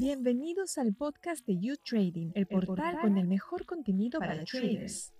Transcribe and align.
Bienvenidos 0.00 0.78
al 0.78 0.94
podcast 0.94 1.46
de 1.46 1.58
You 1.58 1.76
Trading, 1.76 2.32
el 2.34 2.46
portal 2.46 2.98
con 3.00 3.16
el 3.16 3.26
mejor 3.26 3.64
contenido 3.64 4.18
para 4.18 4.44
traders. 4.44 5.12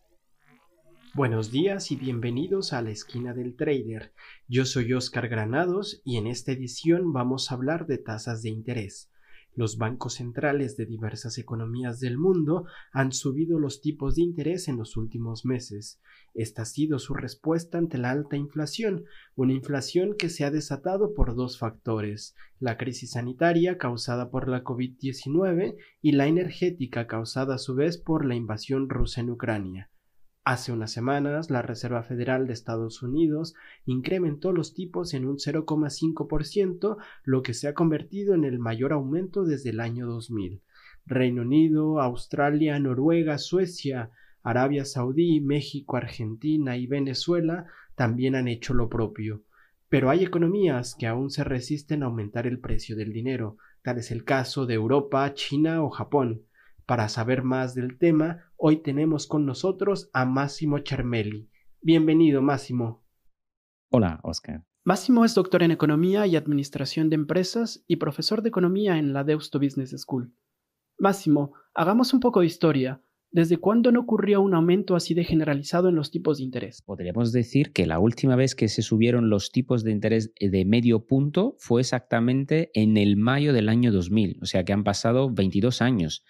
Buenos 1.15 1.51
días 1.53 1.93
y 1.93 1.97
bienvenidos 1.97 2.73
a 2.73 2.83
la 2.83 2.91
esquina 2.91 3.33
del 3.33 3.55
trader. 3.55 4.13
Yo 4.49 4.65
soy 4.65 4.93
Oscar 4.93 5.29
Granados 5.29 6.03
y 6.05 6.17
en 6.17 6.27
esta 6.27 6.53
edición 6.53 7.13
vamos 7.13 7.51
a 7.51 7.55
hablar 7.55 7.87
de 7.87 7.99
tasas 7.99 8.43
de 8.43 8.51
interés. 8.51 9.11
Los 9.57 9.79
bancos 9.79 10.15
centrales 10.15 10.77
de 10.77 10.85
diversas 10.85 11.39
economías 11.39 12.01
del 12.01 12.19
mundo 12.19 12.67
han 12.93 13.13
subido 13.13 13.61
los 13.61 13.81
tipos 13.81 14.17
de 14.17 14.23
interés 14.23 14.67
en 14.67 14.77
los 14.77 14.97
últimos 14.97 15.45
meses. 15.45 16.01
Esta 16.35 16.63
ha 16.63 16.65
sido 16.65 16.99
su 16.99 17.15
respuesta 17.15 17.79
ante 17.79 17.97
la 17.97 18.11
alta 18.11 18.37
inflación, 18.37 19.05
una 19.37 19.53
inflación 19.53 20.17
que 20.19 20.29
se 20.29 20.45
ha 20.45 20.51
desatado 20.51 21.15
por 21.15 21.37
dos 21.37 21.59
factores, 21.59 22.35
la 22.59 22.77
crisis 22.77 23.13
sanitaria 23.13 23.79
causada 23.79 24.31
por 24.31 24.49
la 24.49 24.65
COVID-19 24.65 25.77
y 26.03 26.13
la 26.13 26.27
energética 26.27 27.07
causada 27.07 27.55
a 27.55 27.59
su 27.59 27.77
vez 27.77 27.97
por 27.97 28.25
la 28.25 28.35
invasión 28.35 28.89
rusa 28.89 29.21
en 29.21 29.31
Ucrania. 29.31 29.91
Hace 30.47 30.73
unas 30.73 30.93
semanas, 30.93 31.51
la 31.51 31.63
Reserva 31.63 32.03
Federal 32.03 32.47
de 32.47 32.53
Estados 32.53 33.03
Unidos 33.03 33.55
incrementó 33.87 34.53
los 34.53 34.75
tipos 34.75 35.15
en 35.15 35.25
un 35.25 35.39
0,5%, 35.39 36.99
lo 37.25 37.43
que 37.43 37.55
se 37.55 37.67
ha 37.67 37.73
convertido 37.73 38.35
en 38.35 38.45
el 38.45 38.59
mayor 38.59 38.93
aumento 38.93 39.45
desde 39.45 39.71
el 39.71 39.81
año 39.81 40.07
2000. 40.07 40.61
Reino 41.07 41.43
Unido, 41.43 41.99
Australia, 41.99 42.79
Noruega, 42.79 43.39
Suecia, 43.39 44.11
Arabia 44.43 44.85
Saudí, 44.85 45.41
México, 45.41 45.97
Argentina 45.97 46.77
y 46.77 46.87
Venezuela 46.87 47.65
también 47.95 48.35
han 48.35 48.47
hecho 48.47 48.75
lo 48.75 48.91
propio. 48.91 49.45
Pero 49.89 50.11
hay 50.11 50.25
economías 50.25 50.95
que 50.95 51.07
aún 51.07 51.31
se 51.31 51.45
resisten 51.45 52.03
a 52.03 52.07
aumentar 52.07 52.47
el 52.47 52.59
precio 52.59 52.97
del 52.97 53.15
dinero, 53.15 53.57
tal 53.83 53.97
es 53.97 54.11
el 54.11 54.25
caso 54.25 54.67
de 54.67 54.75
Europa, 54.75 55.33
China 55.33 55.83
o 55.83 55.89
Japón. 55.89 56.43
Para 56.87 57.09
saber 57.09 57.43
más 57.43 57.75
del 57.75 57.97
tema, 57.97 58.53
hoy 58.59 58.83
tenemos 58.83 59.27
con 59.27 59.47
nosotros 59.47 60.11
a 60.13 60.27
Máximo 60.27 60.79
Cermelli. 60.87 61.49
Bienvenido, 61.81 62.43
Máximo. 62.43 63.03
Hola, 63.91 64.21
Oscar. 64.23 64.67
Máximo 64.85 65.25
es 65.25 65.35
doctor 65.35 65.63
en 65.63 65.71
Economía 65.71 66.27
y 66.27 66.37
Administración 66.37 67.09
de 67.09 67.15
Empresas 67.15 67.83
y 67.89 67.97
profesor 67.97 68.43
de 68.43 68.51
Economía 68.51 68.99
en 68.99 69.15
la 69.15 69.25
Deusto 69.25 69.59
Business 69.59 69.95
School. 69.97 70.35
Máximo, 70.99 71.55
hagamos 71.75 72.13
un 72.13 72.21
poco 72.21 72.41
de 72.41 72.47
historia. 72.47 73.01
¿Desde 73.31 73.57
cuándo 73.57 73.91
no 73.91 74.01
ocurrió 74.01 74.43
un 74.43 74.55
aumento 74.55 74.95
así 74.95 75.15
de 75.15 75.25
generalizado 75.25 75.89
en 75.89 75.95
los 75.95 76.11
tipos 76.11 76.37
de 76.37 76.45
interés? 76.45 76.83
Podríamos 76.83 77.33
decir 77.33 77.73
que 77.73 77.87
la 77.87 77.99
última 77.99 78.37
vez 78.37 78.55
que 78.55 78.69
se 78.69 78.83
subieron 78.83 79.31
los 79.31 79.51
tipos 79.53 79.85
de 79.85 79.91
interés 79.91 80.35
de 80.39 80.65
medio 80.67 81.07
punto 81.07 81.57
fue 81.59 81.81
exactamente 81.81 82.71
en 82.75 82.99
el 82.99 83.17
mayo 83.17 83.55
del 83.55 83.71
año 83.71 83.91
2000, 83.91 84.39
o 84.43 84.45
sea 84.45 84.65
que 84.65 84.75
han 84.75 84.85
pasado 84.85 85.33
22 85.33 85.81
años. 85.81 86.25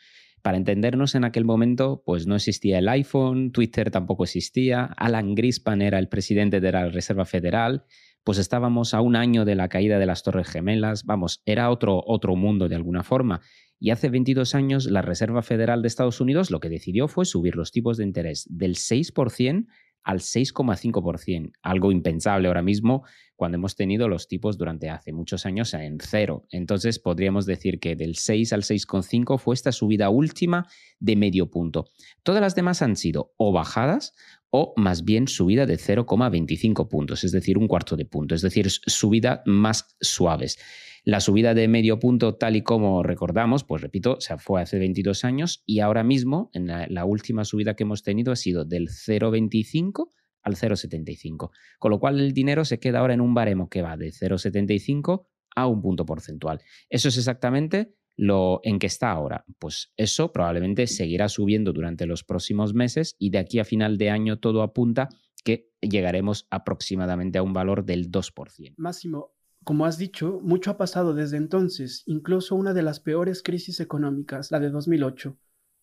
Para 0.45 0.59
entendernos, 0.59 1.15
en 1.15 1.25
aquel 1.25 1.47
momento, 1.47 2.03
pues 2.05 2.27
no 2.27 2.37
existía 2.37 2.79
el 2.79 2.91
iPhone, 2.91 3.51
Twitter 3.51 3.91
tampoco 3.91 4.25
existía, 4.25 4.85
Alan 4.99 5.35
Grispan 5.35 5.81
era 5.81 5.99
el 5.99 6.11
presidente 6.11 6.61
de 6.61 6.71
la 6.71 6.87
Reserva 6.91 7.25
Federal, 7.25 7.87
pues 8.25 8.37
estábamos 8.37 8.93
a 8.93 9.01
un 9.01 9.17
año 9.17 9.47
de 9.47 9.55
la 9.55 9.71
caída 9.71 9.99
de 9.99 10.05
las 10.05 10.23
Torres 10.23 10.47
Gemelas, 10.47 11.05
vamos, 11.07 11.41
era 11.47 11.71
otro, 11.71 12.03
otro 12.07 12.37
mundo 12.37 12.69
de 12.69 12.77
alguna 12.77 13.03
forma. 13.03 13.41
Y 13.81 13.89
hace 13.89 14.11
22 14.11 14.55
años 14.55 14.85
la 14.85 15.01
Reserva 15.01 15.41
Federal 15.41 15.81
de 15.81 15.89
Estados 15.89 16.21
Unidos 16.21 16.51
lo 16.51 16.61
que 16.61 16.69
decidió 16.69 17.09
fue 17.09 17.25
subir 17.25 17.57
los 17.57 17.73
tipos 17.73 17.97
de 17.97 18.05
interés 18.05 18.47
del 18.51 18.75
6% 18.75 19.65
al 20.05 20.21
6,5%, 20.21 21.53
algo 21.63 21.91
impensable 21.91 22.49
ahora 22.49 22.63
mismo 22.63 23.05
cuando 23.37 23.57
hemos 23.57 23.75
tenido 23.75 24.09
los 24.09 24.29
tipos 24.29 24.59
durante 24.59 24.91
hace 24.91 25.13
muchos 25.13 25.45
años 25.47 25.75
en 25.75 25.99
cero. 26.01 26.47
Entonces 26.51 26.99
podríamos 26.99 27.47
decir 27.47 27.81
que 27.81 27.97
del 27.97 28.17
6 28.17 28.53
al 28.53 28.63
6,5 28.63 29.39
fue 29.39 29.55
esta 29.55 29.73
subida 29.73 30.11
última 30.11 30.69
de 31.01 31.17
medio 31.17 31.51
punto. 31.51 31.87
Todas 32.23 32.41
las 32.41 32.55
demás 32.55 32.83
han 32.83 32.97
sido 32.97 33.33
o 33.37 33.53
bajadas 33.53 34.13
o 34.57 34.73
más 34.77 35.05
bien 35.05 35.27
subida 35.27 35.67
de 35.67 35.75
0,25 35.75 36.89
puntos, 36.89 37.25
es 37.25 37.33
decir, 37.33 37.59
un 37.59 37.67
cuarto 37.67 37.97
de 37.97 38.05
punto, 38.05 38.37
es 38.37 38.41
decir, 38.41 38.71
subida 38.71 39.43
más 39.47 39.97
suaves. 40.01 40.61
La 41.03 41.19
subida 41.19 41.55
de 41.55 41.67
medio 41.67 41.99
punto, 41.99 42.37
tal 42.37 42.55
y 42.55 42.63
como 42.63 43.03
recordamos, 43.03 43.65
pues 43.65 43.83
repito, 43.83 44.21
se 44.21 44.39
fue 44.39 44.63
hace 44.63 44.79
22 44.79 45.25
años 45.25 45.65
y 45.67 45.81
ahora 45.81 46.05
mismo, 46.05 46.51
en 46.53 46.69
la, 46.69 47.05
última 47.05 47.45
subida 47.45 47.75
que 47.75 47.83
hemos 47.83 48.05
tenido, 48.05 48.31
ha 48.31 48.37
sido 48.37 48.65
del 48.65 48.91
0,25 48.91 50.11
al 50.45 50.55
0,75. 50.55 51.51
Con 51.81 51.91
lo 51.91 51.99
cual 51.99 52.21
el 52.21 52.33
dinero 52.33 52.65
se 52.65 52.79
queda 52.79 53.01
ahora 53.01 53.15
en 53.15 53.23
un 53.23 53.35
baremo 53.35 53.69
que 53.69 53.83
va 53.83 53.97
de 53.97 54.13
0,75 54.13 55.27
a 55.57 55.67
un 55.67 55.83
punto 55.83 56.07
porcentual. 56.07 56.61
Eso 56.89 57.09
es 57.09 57.19
exactamente 57.19 57.97
lo 58.17 58.61
en 58.63 58.79
que 58.79 58.87
está 58.87 59.11
ahora. 59.11 59.45
Pues 59.59 59.93
eso 59.97 60.33
probablemente 60.33 60.87
seguirá 60.87 61.29
subiendo 61.29 61.73
durante 61.73 62.07
los 62.07 62.25
próximos 62.25 62.75
meses 62.75 63.17
y 63.19 63.31
de 63.31 63.39
aquí 63.39 63.59
a 63.59 63.65
final 63.65 63.99
de 63.99 64.11
año 64.11 64.39
todo 64.39 64.63
apunta 64.63 65.09
que 65.45 65.71
llegaremos 65.81 66.47
aproximadamente 66.51 67.39
a 67.39 67.43
un 67.43 67.53
valor 67.53 67.85
del 67.85 68.11
2%. 68.11 68.75
Máximo, 68.77 69.35
como 69.65 69.87
has 69.87 69.99
dicho, 69.99 70.41
mucho 70.43 70.71
ha 70.71 70.77
pasado 70.77 71.15
desde 71.15 71.37
entonces, 71.37 72.03
incluso 72.07 72.55
una 72.55 72.75
de 72.75 72.83
las 72.83 73.01
peores 73.01 73.43
crisis 73.43 73.81
económicas, 73.81 74.51
la 74.51 74.61
de 74.61 74.71
2008. 74.71 75.37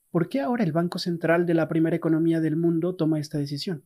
¿Por 0.09 0.29
qué 0.29 0.41
ahora 0.41 0.63
el 0.63 0.71
Banco 0.71 0.99
Central 0.99 1.45
de 1.45 1.53
la 1.53 1.67
primera 1.67 1.95
economía 1.95 2.41
del 2.41 2.57
mundo 2.57 2.95
toma 2.95 3.19
esta 3.19 3.37
decisión? 3.37 3.85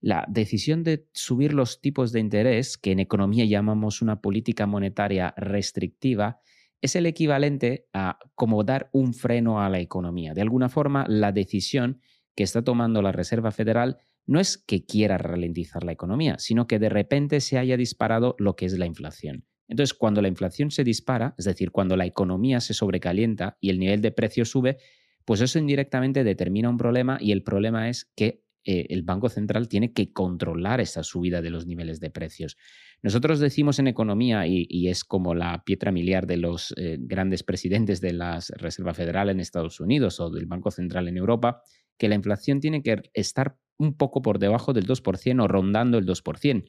La 0.00 0.26
decisión 0.28 0.82
de 0.82 1.08
subir 1.12 1.54
los 1.54 1.80
tipos 1.80 2.12
de 2.12 2.20
interés, 2.20 2.76
que 2.76 2.92
en 2.92 2.98
economía 2.98 3.46
llamamos 3.46 4.02
una 4.02 4.20
política 4.20 4.66
monetaria 4.66 5.32
restrictiva, 5.36 6.40
es 6.84 6.96
el 6.96 7.06
equivalente 7.06 7.88
a 7.94 8.18
como 8.34 8.62
dar 8.62 8.90
un 8.92 9.14
freno 9.14 9.62
a 9.62 9.70
la 9.70 9.80
economía. 9.80 10.34
De 10.34 10.42
alguna 10.42 10.68
forma, 10.68 11.06
la 11.08 11.32
decisión 11.32 12.02
que 12.36 12.42
está 12.42 12.62
tomando 12.62 13.00
la 13.00 13.10
Reserva 13.10 13.52
Federal 13.52 13.96
no 14.26 14.38
es 14.38 14.58
que 14.58 14.84
quiera 14.84 15.16
ralentizar 15.16 15.82
la 15.82 15.92
economía, 15.92 16.38
sino 16.38 16.66
que 16.66 16.78
de 16.78 16.90
repente 16.90 17.40
se 17.40 17.56
haya 17.56 17.78
disparado 17.78 18.36
lo 18.38 18.54
que 18.54 18.66
es 18.66 18.76
la 18.76 18.84
inflación. 18.84 19.46
Entonces, 19.66 19.94
cuando 19.94 20.20
la 20.20 20.28
inflación 20.28 20.70
se 20.70 20.84
dispara, 20.84 21.34
es 21.38 21.46
decir, 21.46 21.70
cuando 21.70 21.96
la 21.96 22.04
economía 22.04 22.60
se 22.60 22.74
sobrecalienta 22.74 23.56
y 23.62 23.70
el 23.70 23.78
nivel 23.78 24.02
de 24.02 24.12
precio 24.12 24.44
sube, 24.44 24.76
pues 25.24 25.40
eso 25.40 25.58
indirectamente 25.58 26.22
determina 26.22 26.68
un 26.68 26.76
problema 26.76 27.16
y 27.18 27.32
el 27.32 27.42
problema 27.42 27.88
es 27.88 28.12
que 28.14 28.43
eh, 28.64 28.86
el 28.88 29.02
Banco 29.02 29.28
Central 29.28 29.68
tiene 29.68 29.92
que 29.92 30.12
controlar 30.12 30.80
esa 30.80 31.02
subida 31.02 31.42
de 31.42 31.50
los 31.50 31.66
niveles 31.66 32.00
de 32.00 32.10
precios. 32.10 32.56
Nosotros 33.02 33.38
decimos 33.38 33.78
en 33.78 33.88
economía, 33.88 34.46
y, 34.46 34.88
es 34.88 35.04
como 35.04 35.34
la 35.34 35.62
piedra 35.64 35.92
miliar 35.92 36.26
de 36.26 36.38
los 36.38 36.72
eh, 36.78 36.96
grandes 36.98 37.42
presidentes 37.42 38.00
de 38.00 38.14
la 38.14 38.40
Reserva 38.56 38.94
Federal 38.94 39.28
en 39.28 39.40
Estados 39.40 39.80
Unidos 39.80 40.20
o 40.20 40.30
del 40.30 40.46
Banco 40.46 40.70
Central 40.70 41.08
en 41.08 41.18
Europa, 41.18 41.60
que 41.98 42.08
la 42.08 42.14
inflación 42.14 42.60
tiene 42.60 42.82
que 42.82 43.02
estar 43.12 43.56
un 43.76 43.96
poco 43.96 44.22
por 44.22 44.38
debajo 44.38 44.72
del 44.72 44.86
2% 44.86 45.42
o 45.42 45.48
rondando 45.48 45.98
el 45.98 46.06
2%. 46.06 46.64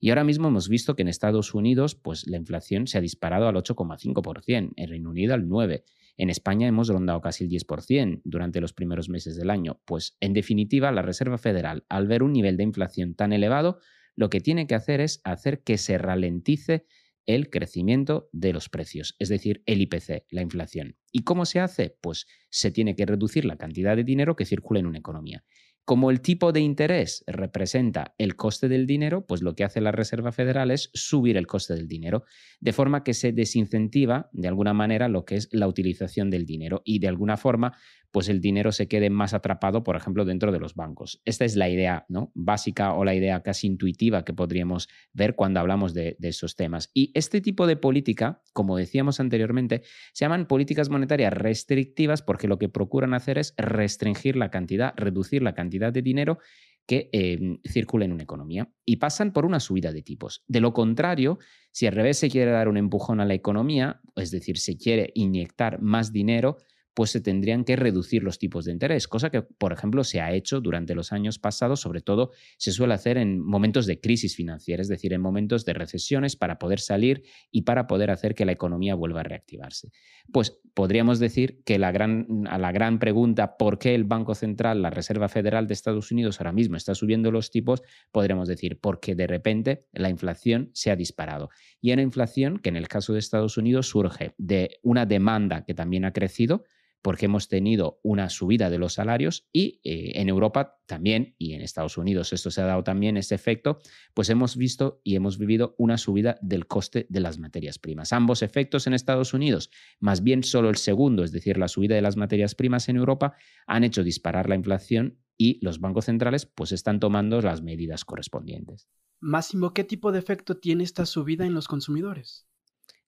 Y 0.00 0.10
ahora 0.10 0.24
mismo 0.24 0.48
hemos 0.48 0.68
visto 0.68 0.96
que 0.96 1.02
en 1.02 1.08
Estados 1.08 1.54
Unidos 1.54 1.94
pues, 1.94 2.26
la 2.26 2.36
inflación 2.36 2.86
se 2.86 2.98
ha 2.98 3.00
disparado 3.00 3.48
al 3.48 3.56
8,5%, 3.56 4.72
en 4.76 4.88
Reino 4.88 5.10
Unido 5.10 5.34
al 5.34 5.46
9%. 5.46 5.82
En 6.16 6.30
España 6.30 6.68
hemos 6.68 6.88
rondado 6.88 7.20
casi 7.20 7.44
el 7.44 7.50
10% 7.50 8.20
durante 8.24 8.60
los 8.60 8.72
primeros 8.72 9.08
meses 9.08 9.36
del 9.36 9.50
año. 9.50 9.80
Pues 9.84 10.16
en 10.20 10.32
definitiva, 10.32 10.92
la 10.92 11.02
Reserva 11.02 11.38
Federal, 11.38 11.84
al 11.88 12.06
ver 12.06 12.22
un 12.22 12.32
nivel 12.32 12.56
de 12.56 12.62
inflación 12.62 13.14
tan 13.14 13.32
elevado, 13.32 13.78
lo 14.14 14.30
que 14.30 14.40
tiene 14.40 14.66
que 14.66 14.74
hacer 14.74 15.00
es 15.00 15.20
hacer 15.24 15.62
que 15.62 15.76
se 15.76 15.98
ralentice 15.98 16.86
el 17.26 17.50
crecimiento 17.50 18.28
de 18.32 18.52
los 18.52 18.68
precios, 18.68 19.16
es 19.18 19.28
decir, 19.28 19.62
el 19.66 19.80
IPC, 19.80 20.26
la 20.30 20.42
inflación. 20.42 20.96
¿Y 21.10 21.22
cómo 21.22 21.46
se 21.46 21.58
hace? 21.58 21.96
Pues 22.00 22.26
se 22.50 22.70
tiene 22.70 22.94
que 22.94 23.06
reducir 23.06 23.44
la 23.44 23.56
cantidad 23.56 23.96
de 23.96 24.04
dinero 24.04 24.36
que 24.36 24.44
circula 24.44 24.80
en 24.80 24.86
una 24.86 24.98
economía. 24.98 25.44
Como 25.84 26.10
el 26.10 26.22
tipo 26.22 26.52
de 26.52 26.60
interés 26.60 27.24
representa 27.26 28.14
el 28.16 28.36
coste 28.36 28.68
del 28.68 28.86
dinero, 28.86 29.26
pues 29.26 29.42
lo 29.42 29.54
que 29.54 29.64
hace 29.64 29.82
la 29.82 29.92
Reserva 29.92 30.32
Federal 30.32 30.70
es 30.70 30.88
subir 30.94 31.36
el 31.36 31.46
coste 31.46 31.74
del 31.74 31.88
dinero, 31.88 32.24
de 32.60 32.72
forma 32.72 33.04
que 33.04 33.12
se 33.12 33.32
desincentiva 33.32 34.30
de 34.32 34.48
alguna 34.48 34.72
manera 34.72 35.08
lo 35.08 35.26
que 35.26 35.36
es 35.36 35.48
la 35.52 35.68
utilización 35.68 36.30
del 36.30 36.46
dinero 36.46 36.80
y 36.86 37.00
de 37.00 37.08
alguna 37.08 37.36
forma 37.36 37.76
pues 38.14 38.28
el 38.28 38.40
dinero 38.40 38.70
se 38.70 38.86
quede 38.86 39.10
más 39.10 39.34
atrapado, 39.34 39.82
por 39.82 39.96
ejemplo, 39.96 40.24
dentro 40.24 40.52
de 40.52 40.60
los 40.60 40.76
bancos. 40.76 41.20
Esta 41.24 41.44
es 41.44 41.56
la 41.56 41.68
idea 41.68 42.06
¿no? 42.08 42.30
básica 42.36 42.92
o 42.94 43.04
la 43.04 43.12
idea 43.12 43.42
casi 43.42 43.66
intuitiva 43.66 44.24
que 44.24 44.32
podríamos 44.32 44.88
ver 45.12 45.34
cuando 45.34 45.58
hablamos 45.58 45.94
de, 45.94 46.14
de, 46.20 46.28
esos 46.28 46.54
temas. 46.54 46.92
Y 46.94 47.10
este 47.14 47.40
tipo 47.40 47.66
de 47.66 47.74
política, 47.74 48.40
como 48.52 48.76
decíamos 48.76 49.18
anteriormente, 49.18 49.82
se 50.12 50.24
llaman 50.24 50.46
políticas 50.46 50.90
monetarias 50.90 51.32
restrictivas 51.32 52.22
porque 52.22 52.46
lo 52.46 52.56
que 52.56 52.68
procuran 52.68 53.14
hacer 53.14 53.36
es 53.36 53.52
restringir 53.56 54.36
la 54.36 54.48
cantidad, 54.48 54.94
reducir 54.96 55.42
la 55.42 55.54
cantidad 55.54 55.73
de 55.78 56.02
dinero 56.02 56.38
que 56.86 57.08
eh, 57.12 57.58
circula 57.64 58.04
en 58.04 58.12
una 58.12 58.22
economía 58.22 58.70
y 58.84 58.96
pasan 58.96 59.32
por 59.32 59.46
una 59.46 59.60
subida 59.60 59.92
de 59.92 60.02
tipos. 60.02 60.44
De 60.46 60.60
lo 60.60 60.72
contrario, 60.72 61.38
si 61.72 61.86
al 61.86 61.94
revés 61.94 62.18
se 62.18 62.30
quiere 62.30 62.50
dar 62.50 62.68
un 62.68 62.76
empujón 62.76 63.20
a 63.20 63.24
la 63.24 63.34
economía, 63.34 64.00
es 64.16 64.30
decir, 64.30 64.58
se 64.58 64.76
quiere 64.76 65.10
inyectar 65.14 65.80
más 65.80 66.12
dinero, 66.12 66.58
pues 66.94 67.10
se 67.10 67.20
tendrían 67.20 67.64
que 67.64 67.76
reducir 67.76 68.22
los 68.22 68.38
tipos 68.38 68.64
de 68.64 68.72
interés, 68.72 69.08
cosa 69.08 69.30
que, 69.30 69.42
por 69.42 69.72
ejemplo, 69.72 70.04
se 70.04 70.20
ha 70.20 70.32
hecho 70.32 70.60
durante 70.60 70.94
los 70.94 71.12
años 71.12 71.38
pasados, 71.38 71.80
sobre 71.80 72.00
todo 72.00 72.30
se 72.56 72.72
suele 72.72 72.94
hacer 72.94 73.18
en 73.18 73.40
momentos 73.40 73.86
de 73.86 74.00
crisis 74.00 74.36
financiera, 74.36 74.80
es 74.80 74.88
decir, 74.88 75.12
en 75.12 75.20
momentos 75.20 75.64
de 75.64 75.74
recesiones 75.74 76.36
para 76.36 76.58
poder 76.58 76.80
salir 76.80 77.22
y 77.50 77.62
para 77.62 77.86
poder 77.86 78.10
hacer 78.10 78.34
que 78.34 78.44
la 78.44 78.52
economía 78.52 78.94
vuelva 78.94 79.20
a 79.20 79.24
reactivarse. 79.24 79.90
Pues 80.32 80.60
podríamos 80.72 81.18
decir 81.18 81.62
que 81.64 81.78
la 81.78 81.92
gran, 81.92 82.46
a 82.48 82.58
la 82.58 82.72
gran 82.72 82.98
pregunta 82.98 83.56
por 83.56 83.78
qué 83.78 83.94
el 83.94 84.04
Banco 84.04 84.34
Central, 84.34 84.82
la 84.82 84.90
Reserva 84.90 85.28
Federal 85.28 85.66
de 85.66 85.74
Estados 85.74 86.12
Unidos 86.12 86.40
ahora 86.40 86.52
mismo 86.52 86.76
está 86.76 86.94
subiendo 86.94 87.30
los 87.30 87.50
tipos, 87.50 87.82
podríamos 88.12 88.48
decir 88.48 88.78
porque 88.80 89.14
de 89.14 89.26
repente 89.26 89.86
la 89.92 90.10
inflación 90.10 90.70
se 90.74 90.90
ha 90.90 90.96
disparado. 90.96 91.50
Y 91.80 91.92
una 91.92 92.02
inflación 92.02 92.58
que 92.58 92.68
en 92.68 92.76
el 92.76 92.88
caso 92.88 93.12
de 93.12 93.18
Estados 93.18 93.56
Unidos 93.56 93.88
surge 93.88 94.34
de 94.38 94.78
una 94.82 95.06
demanda 95.06 95.64
que 95.64 95.74
también 95.74 96.04
ha 96.04 96.12
crecido, 96.12 96.64
porque 97.04 97.26
hemos 97.26 97.48
tenido 97.48 98.00
una 98.02 98.30
subida 98.30 98.70
de 98.70 98.78
los 98.78 98.94
salarios 98.94 99.46
y 99.52 99.82
eh, 99.84 100.12
en 100.14 100.30
Europa 100.30 100.78
también, 100.86 101.34
y 101.36 101.52
en 101.52 101.60
Estados 101.60 101.98
Unidos 101.98 102.32
esto 102.32 102.50
se 102.50 102.62
ha 102.62 102.64
dado 102.64 102.82
también 102.82 103.18
ese 103.18 103.34
efecto, 103.34 103.78
pues 104.14 104.30
hemos 104.30 104.56
visto 104.56 105.02
y 105.04 105.14
hemos 105.14 105.36
vivido 105.36 105.74
una 105.76 105.98
subida 105.98 106.38
del 106.40 106.66
coste 106.66 107.06
de 107.10 107.20
las 107.20 107.38
materias 107.38 107.78
primas. 107.78 108.14
Ambos 108.14 108.40
efectos 108.40 108.86
en 108.86 108.94
Estados 108.94 109.34
Unidos, 109.34 109.70
más 110.00 110.22
bien 110.22 110.42
solo 110.42 110.70
el 110.70 110.76
segundo, 110.76 111.24
es 111.24 111.30
decir, 111.30 111.58
la 111.58 111.68
subida 111.68 111.94
de 111.94 112.00
las 112.00 112.16
materias 112.16 112.54
primas 112.54 112.88
en 112.88 112.96
Europa, 112.96 113.34
han 113.66 113.84
hecho 113.84 114.02
disparar 114.02 114.48
la 114.48 114.54
inflación 114.54 115.18
y 115.36 115.58
los 115.62 115.80
bancos 115.80 116.06
centrales 116.06 116.46
pues 116.46 116.72
están 116.72 117.00
tomando 117.00 117.42
las 117.42 117.60
medidas 117.60 118.06
correspondientes. 118.06 118.88
Máximo, 119.20 119.74
¿qué 119.74 119.84
tipo 119.84 120.10
de 120.10 120.20
efecto 120.20 120.56
tiene 120.56 120.84
esta 120.84 121.04
subida 121.04 121.44
en 121.44 121.52
los 121.52 121.68
consumidores? 121.68 122.46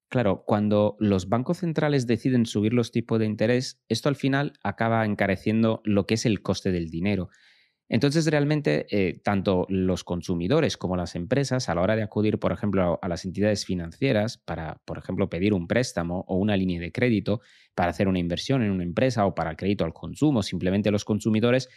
Claro, 0.09 0.45
cuando 0.47 0.97
los 1.01 1.29
bancos 1.29 1.59
centrales 1.59 2.07
deciden 2.07 2.47
subir 2.47 2.73
los 2.73 2.93
tipos 2.93 3.19
de 3.19 3.27
interés, 3.27 3.83
esto 3.89 4.09
al 4.09 4.15
final 4.17 4.53
acaba 4.63 5.05
encareciendo 5.05 5.81
lo 5.85 6.07
que 6.07 6.15
es 6.15 6.27
el 6.27 6.43
coste 6.43 6.71
del 6.71 6.91
dinero. 6.91 7.29
Entonces, 7.89 8.27
realmente, 8.27 8.87
eh, 8.91 9.21
tanto 9.25 9.67
los 9.71 10.05
consumidores 10.05 10.77
como 10.77 10.97
las 10.97 11.17
empresas, 11.17 11.69
a 11.69 11.75
la 11.75 11.83
hora 11.83 11.97
de 11.97 12.03
acudir, 12.03 12.39
por 12.39 12.53
ejemplo, 12.53 12.99
a 13.03 13.09
las 13.09 13.25
entidades 13.25 13.65
financieras 13.65 14.39
para, 14.39 14.83
por 14.85 14.99
ejemplo, 14.99 15.31
pedir 15.31 15.55
un 15.55 15.69
préstamo 15.69 16.25
o 16.29 16.37
una 16.37 16.57
línea 16.57 16.81
de 16.81 16.93
crédito 16.93 17.41
para 17.75 17.91
hacer 17.91 18.09
una 18.09 18.19
inversión 18.21 18.63
en 18.63 18.73
una 18.73 18.85
empresa 18.85 19.27
o 19.27 19.35
para 19.35 19.51
el 19.51 19.57
crédito 19.57 19.85
al 19.85 19.95
consumo, 19.95 20.43
simplemente 20.43 20.91
los 20.93 21.05
consumidores, 21.05 21.69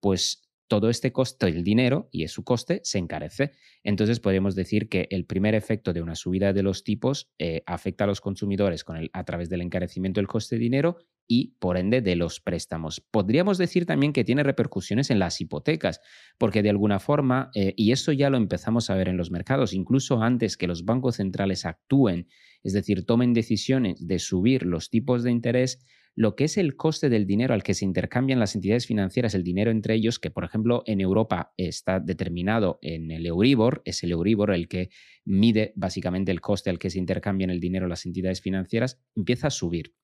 pues 0.00 0.42
todo 0.66 0.90
este 0.90 1.12
coste 1.12 1.46
del 1.46 1.62
dinero 1.64 2.08
y 2.10 2.26
su 2.28 2.44
coste 2.44 2.80
se 2.84 2.98
encarece. 2.98 3.52
Entonces 3.82 4.20
podríamos 4.20 4.54
decir 4.54 4.88
que 4.88 5.06
el 5.10 5.26
primer 5.26 5.54
efecto 5.54 5.92
de 5.92 6.02
una 6.02 6.14
subida 6.14 6.52
de 6.52 6.62
los 6.62 6.84
tipos 6.84 7.30
eh, 7.38 7.62
afecta 7.66 8.04
a 8.04 8.06
los 8.06 8.20
consumidores 8.20 8.84
con 8.84 8.96
el, 8.96 9.10
a 9.12 9.24
través 9.24 9.50
del 9.50 9.62
encarecimiento 9.62 10.20
del 10.20 10.28
coste 10.28 10.56
de 10.56 10.60
dinero 10.60 10.98
y 11.26 11.56
por 11.58 11.76
ende 11.76 12.02
de 12.02 12.16
los 12.16 12.40
préstamos. 12.40 13.00
Podríamos 13.00 13.58
decir 13.58 13.86
también 13.86 14.12
que 14.12 14.24
tiene 14.24 14.42
repercusiones 14.42 15.10
en 15.10 15.18
las 15.18 15.40
hipotecas, 15.40 16.00
porque 16.38 16.62
de 16.62 16.70
alguna 16.70 16.98
forma, 16.98 17.50
eh, 17.54 17.72
y 17.76 17.92
eso 17.92 18.12
ya 18.12 18.30
lo 18.30 18.36
empezamos 18.36 18.90
a 18.90 18.94
ver 18.94 19.08
en 19.08 19.16
los 19.16 19.30
mercados, 19.30 19.72
incluso 19.72 20.22
antes 20.22 20.56
que 20.56 20.66
los 20.66 20.84
bancos 20.84 21.16
centrales 21.16 21.64
actúen, 21.64 22.28
es 22.62 22.72
decir, 22.72 23.04
tomen 23.04 23.32
decisiones 23.32 24.06
de 24.06 24.18
subir 24.18 24.64
los 24.64 24.90
tipos 24.90 25.22
de 25.22 25.30
interés, 25.30 25.84
lo 26.16 26.36
que 26.36 26.44
es 26.44 26.56
el 26.56 26.76
coste 26.76 27.08
del 27.08 27.26
dinero 27.26 27.54
al 27.54 27.62
que 27.62 27.74
se 27.74 27.84
intercambian 27.84 28.38
las 28.38 28.54
entidades 28.54 28.86
financieras, 28.86 29.34
el 29.34 29.42
dinero 29.42 29.70
entre 29.70 29.94
ellos, 29.94 30.18
que 30.18 30.30
por 30.30 30.44
ejemplo 30.44 30.82
en 30.86 31.00
Europa 31.00 31.52
está 31.56 32.00
determinado 32.00 32.78
en 32.82 33.10
el 33.10 33.26
Euribor, 33.26 33.82
es 33.84 34.02
el 34.04 34.12
Euribor 34.12 34.52
el 34.52 34.68
que 34.68 34.90
mide 35.24 35.72
básicamente 35.76 36.30
el 36.30 36.40
coste 36.40 36.70
al 36.70 36.78
que 36.78 36.90
se 36.90 36.98
intercambian 36.98 37.50
el 37.50 37.60
dinero 37.60 37.88
las 37.88 38.06
entidades 38.06 38.40
financieras, 38.40 39.00
empieza 39.16 39.48
a 39.48 39.50
subir. 39.50 39.94